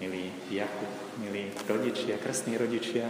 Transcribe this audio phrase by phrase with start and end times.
[0.00, 0.90] milí Jakub,
[1.22, 3.06] milí rodičia, krstní rodičia.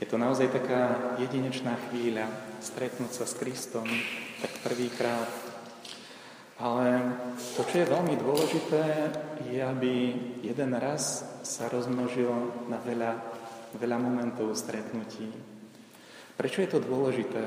[0.00, 2.30] Je to naozaj taká jedinečná chvíľa
[2.62, 3.84] stretnúť sa s Kristom
[4.40, 5.28] tak prvýkrát.
[6.58, 7.14] Ale
[7.54, 8.82] to, čo je veľmi dôležité,
[9.46, 9.92] je, aby
[10.42, 13.12] jeden raz sa rozmnožilo na veľa,
[13.78, 15.30] veľa momentov stretnutí.
[16.34, 17.42] Prečo je to dôležité?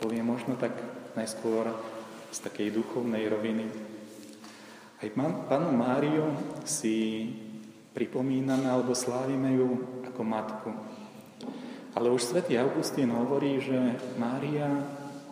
[0.00, 0.72] Poviem možno tak
[1.12, 1.72] najskôr
[2.32, 3.68] z takej duchovnej roviny.
[4.98, 5.08] Aj
[5.48, 6.32] pánu Máriu
[6.64, 7.28] si
[7.98, 9.68] pripomíname alebo slávime ju
[10.06, 10.70] ako matku.
[11.98, 13.74] Ale už svätý Augustín hovorí, že
[14.14, 14.70] Mária,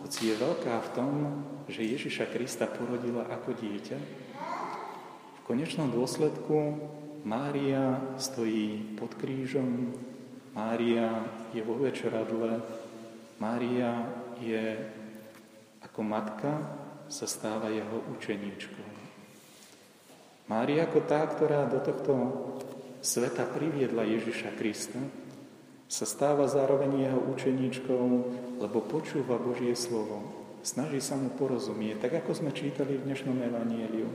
[0.03, 1.13] hoci je veľká v tom,
[1.71, 3.97] že Ježiša Krista porodila ako dieťa,
[5.31, 6.75] v konečnom dôsledku
[7.23, 9.95] Mária stojí pod krížom,
[10.51, 11.23] Mária
[11.55, 12.59] je vo večeradle,
[13.39, 14.11] Mária
[14.43, 14.75] je
[15.87, 16.51] ako matka
[17.07, 18.86] sa stáva jeho učeníčkou.
[20.47, 22.13] Mária ako tá, ktorá do tohto
[23.03, 24.99] sveta priviedla Ježiša Krista,
[25.87, 28.05] sa stáva zároveň jeho učeníčkou,
[28.59, 30.23] lebo počúva Božie slovo.
[30.63, 34.07] Snaží sa mu porozumieť, tak ako sme čítali v dnešnom evanieliu.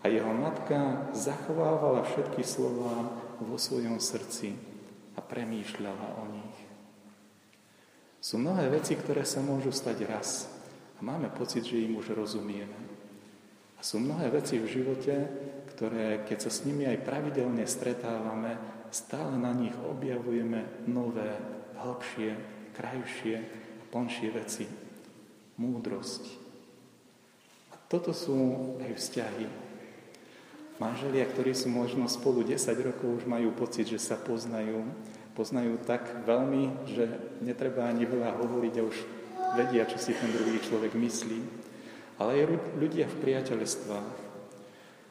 [0.00, 4.56] A jeho matka zachovávala všetky slova vo svojom srdci
[5.16, 6.58] a premýšľala o nich.
[8.20, 10.48] Sú mnohé veci, ktoré sa môžu stať raz
[10.96, 12.76] a máme pocit, že im už rozumieme.
[13.76, 15.24] A sú mnohé veci v živote,
[15.80, 18.60] ktoré, keď sa s nimi aj pravidelne stretávame,
[18.92, 21.40] stále na nich objavujeme nové,
[21.80, 22.36] hlbšie,
[22.76, 23.40] krajšie,
[23.88, 24.68] plnšie veci.
[25.56, 26.28] Múdrosť.
[27.72, 28.36] A toto sú
[28.84, 29.48] aj vzťahy.
[30.76, 34.84] Manželia, ktorí sú možno spolu 10 rokov, už majú pocit, že sa poznajú.
[35.32, 37.08] Poznajú tak veľmi, že
[37.40, 38.96] netreba ani veľa hovoriť a už
[39.56, 41.70] vedia, čo si ten druhý človek myslí
[42.20, 44.29] ale aj ľudia v priateľstvách.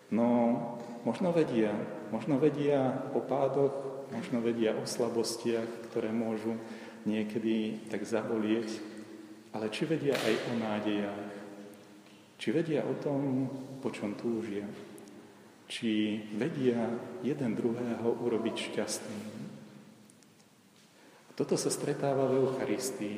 [0.10, 0.58] No,
[1.06, 1.74] možno vedia,
[2.10, 3.74] možno vedia o pádoch,
[4.10, 6.58] možno vedia o slabostiach, ktoré môžu
[7.06, 8.70] niekedy tak zabolieť,
[9.54, 11.32] ale či vedia aj o nádejách,
[12.42, 13.50] či vedia o tom,
[13.82, 14.66] po čom túžia,
[15.70, 16.90] či vedia
[17.22, 19.26] jeden druhého urobiť šťastným.
[21.38, 23.18] Toto sa stretáva v Eucharistii.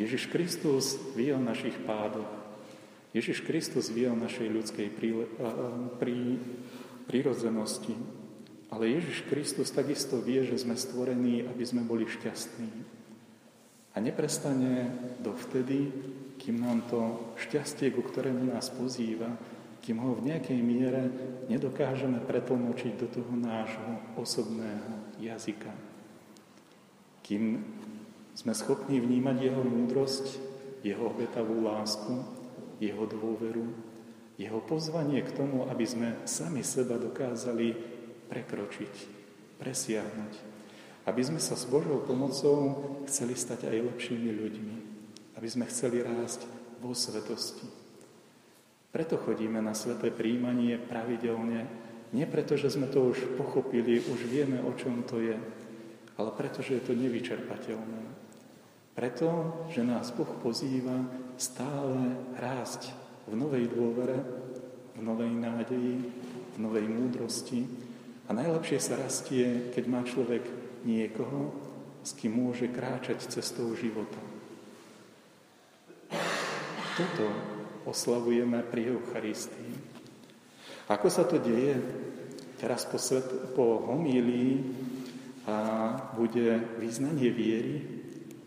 [0.00, 2.41] Ježiš Kristus vie o našich pádoch,
[3.12, 4.88] Ježiš Kristus vie o našej ľudskej
[7.04, 7.92] prírodzenosti,
[8.72, 12.72] ale Ježiš Kristus takisto vie, že sme stvorení, aby sme boli šťastní.
[13.92, 14.88] A neprestane
[15.20, 15.92] dovtedy,
[16.40, 19.28] kým nám to šťastie, ku ktorému nás pozýva,
[19.84, 21.12] kým ho v nejakej miere
[21.52, 25.68] nedokážeme pretlmočiť do toho nášho osobného jazyka.
[27.20, 27.60] Kým
[28.32, 30.40] sme schopní vnímať jeho múdrosť,
[30.80, 32.40] jeho obetavú lásku,
[32.82, 33.70] jeho dôveru,
[34.34, 37.78] jeho pozvanie k tomu, aby sme sami seba dokázali
[38.26, 38.94] prekročiť,
[39.62, 40.32] presiahnuť.
[41.06, 42.58] Aby sme sa s Božou pomocou
[43.06, 44.76] chceli stať aj lepšími ľuďmi.
[45.38, 46.46] Aby sme chceli rásť
[46.82, 47.66] vo svetosti.
[48.90, 51.64] Preto chodíme na sveté príjmanie pravidelne,
[52.12, 55.32] nie preto, že sme to už pochopili, už vieme, o čom to je,
[56.20, 58.04] ale preto, že je to nevyčerpateľné.
[58.92, 59.28] Preto,
[59.72, 61.08] že nás Boh pozýva
[61.40, 62.11] stále
[62.42, 62.90] rásť
[63.30, 64.18] v novej dôvere,
[64.98, 65.94] v novej nádeji,
[66.52, 67.62] v novej múdrosti.
[68.26, 70.42] A najlepšie sa rastie, keď má človek
[70.82, 71.54] niekoho,
[72.02, 74.18] s kým môže kráčať cestou života.
[76.98, 77.26] Toto
[77.86, 79.74] oslavujeme pri Eucharistii.
[80.90, 81.78] Ako sa to deje?
[82.58, 84.54] Teraz po, svet, po homílii
[85.50, 85.56] a
[86.14, 87.82] bude význanie viery,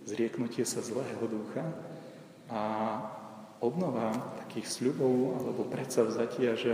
[0.07, 1.67] zrieknutie sa zlého ducha,
[2.47, 2.61] a
[3.65, 4.13] obnova
[4.45, 6.73] takých sľubov alebo predsavzatia, že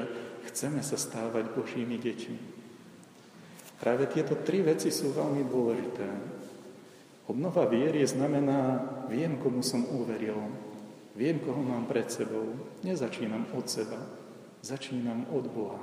[0.52, 2.40] chceme sa stávať Božími deťmi.
[3.80, 6.08] Práve tieto tri veci sú veľmi dôležité.
[7.32, 10.38] Obnova viery znamená, viem, komu som uveril,
[11.16, 12.52] viem, koho mám pred sebou,
[12.84, 13.98] nezačínam od seba,
[14.62, 15.82] začínam od Boha.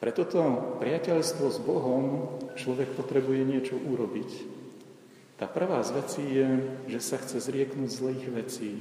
[0.00, 0.40] Pre toto
[0.80, 2.04] priateľstvo s Bohom
[2.56, 4.60] človek potrebuje niečo urobiť,
[5.40, 6.48] tá prvá z vecí je,
[6.92, 8.76] že sa chce zrieknúť zlých vecí.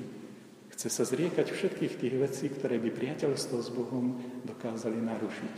[0.79, 4.15] Chce sa zriekať všetkých tých vecí, ktoré by priateľstvo s Bohom
[4.47, 5.57] dokázali narušiť.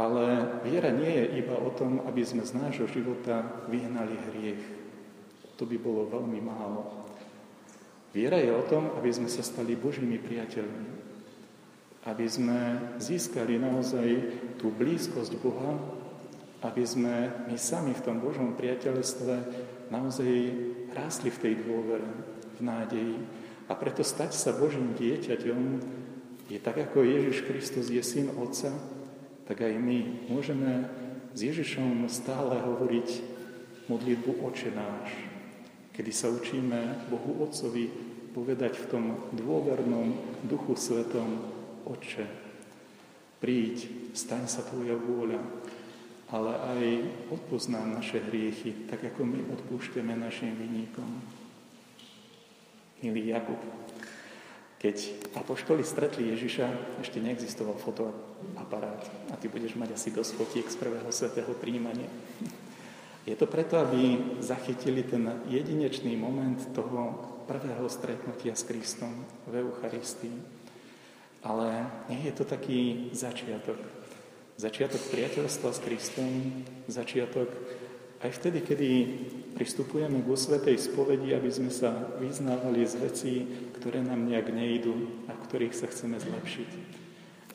[0.00, 4.64] Ale viera nie je iba o tom, aby sme z nášho života vyhnali hriech.
[5.60, 7.12] To by bolo veľmi málo.
[8.16, 10.88] Viera je o tom, aby sme sa stali Božími priateľmi.
[12.08, 12.58] Aby sme
[12.96, 14.08] získali naozaj
[14.56, 15.76] tú blízkosť Boha,
[16.64, 19.34] aby sme my sami v tom Božom priateľstve
[19.92, 20.32] naozaj
[20.96, 22.08] rástli v tej dôvere,
[22.56, 23.44] v nádeji.
[23.68, 25.60] A preto stať sa Božím dieťaťom
[26.48, 28.72] je tak, ako Ježiš Kristus je syn Otca,
[29.44, 30.88] tak aj my môžeme
[31.36, 33.08] s Ježišom stále hovoriť
[33.92, 35.12] modlitbu Oče náš,
[35.92, 37.92] kedy sa učíme Bohu Otcovi
[38.32, 39.04] povedať v tom
[39.36, 40.16] dôvernom
[40.48, 41.40] Duchu Svetom
[41.84, 42.24] Oče,
[43.40, 45.40] príď, staň sa Tvoja vôľa,
[46.28, 46.84] ale aj
[47.32, 51.08] odpoznám naše hriechy, tak ako my odpúšťame našim vinníkom.
[52.98, 53.60] Milý Jakub,
[54.78, 60.76] keď apoštoli stretli Ježiša, ešte neexistoval fotoaparát a ty budeš mať asi dosť fotiek z
[60.78, 62.06] prvého svetého príjmania.
[63.26, 70.38] Je to preto, aby zachytili ten jedinečný moment toho prvého stretnutia s Kristom v Eucharistii.
[71.44, 73.78] Ale nie je to taký začiatok.
[74.58, 76.30] Začiatok priateľstva s Kristom,
[76.90, 77.46] začiatok
[78.24, 78.90] aj vtedy, kedy
[79.56, 83.34] pristupujeme k Svetej spovedi, aby sme sa vyznávali z vecí,
[83.78, 86.70] ktoré nám nejak nejdú a v ktorých sa chceme zlepšiť.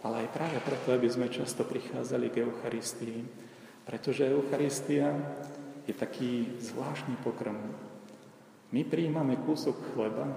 [0.04, 3.24] Ale aj práve preto, aby sme často prichádzali k Eucharistii,
[3.88, 5.16] pretože Eucharistia
[5.88, 7.60] je taký zvláštny pokrm.
[8.72, 10.28] My prijímame kúsok chleba,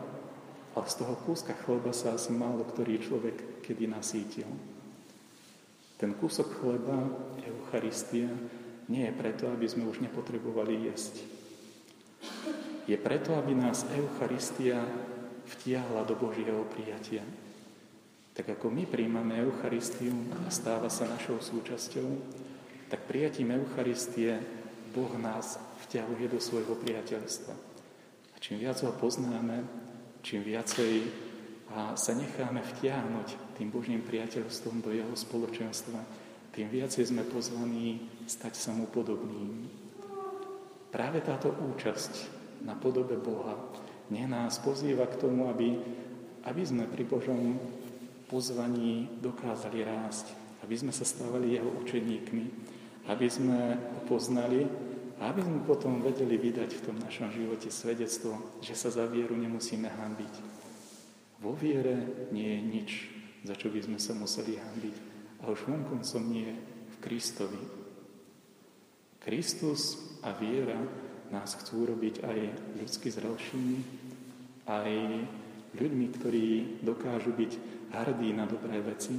[0.77, 4.47] ale z toho kúska chleba sa asi málo ktorý človek kedy nasítil.
[5.97, 7.09] Ten kúsok chleba,
[7.41, 8.29] Eucharistia,
[8.87, 11.25] nie je preto, aby sme už nepotrebovali jesť.
[12.87, 14.87] Je preto, aby nás Eucharistia
[15.47, 17.27] vtiahla do Božieho prijatia.
[18.31, 22.07] Tak ako my príjmame Eucharistiu a stáva sa našou súčasťou,
[22.87, 24.39] tak prijatím Eucharistie
[24.95, 27.55] Boh nás vťahuje do svojho priateľstva.
[28.33, 29.67] A čím viac ho poznáme,
[30.23, 31.27] čím viacej
[31.75, 35.99] a sa necháme vtiahnuť tým Božím priateľstvom do jeho spoločenstva,
[36.55, 39.67] tým viacej sme pozvaní stať sa mu podobným.
[40.95, 43.55] Práve táto účasť na podobe Boha
[44.11, 45.83] nech nás pozýva k tomu, aby,
[46.47, 47.59] aby sme pri Božom
[48.31, 50.31] pozvaní dokázali rásť,
[50.63, 52.45] aby sme sa stávali jeho učeníkmi,
[53.11, 54.67] aby sme ho poznali
[55.19, 59.35] a aby sme potom vedeli vydať v tom našom živote svedectvo, že sa za vieru
[59.35, 60.35] nemusíme hambiť.
[61.43, 62.91] Vo viere nie je nič,
[63.43, 64.97] za čo by sme sa museli hambiť.
[65.43, 66.51] A už vonkoncom nie
[66.91, 67.63] v Kristovi.
[69.19, 70.79] Kristus a viera
[71.31, 72.39] nás chcú robiť aj
[72.83, 73.79] ľudsky zrelšími,
[74.67, 74.91] aj
[75.77, 76.47] ľuďmi, ktorí
[76.83, 77.53] dokážu byť
[77.93, 79.15] hrdí na dobré veci,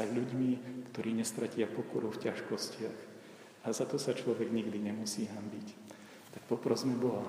[0.00, 0.50] aj ľuďmi,
[0.92, 2.98] ktorí nestratia pokoru v ťažkostiach.
[3.64, 5.66] A za to sa človek nikdy nemusí hambiť.
[6.34, 7.24] Tak poprosme Boha,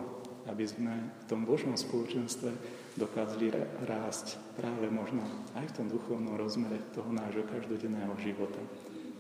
[0.50, 2.52] aby sme v tom Božom spoločenstve
[2.98, 3.52] dokázali
[3.86, 5.24] rásť práve možno
[5.58, 8.62] aj v tom duchovnom rozmere toho nášho každodenného života.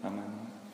[0.06, 0.55] Amen.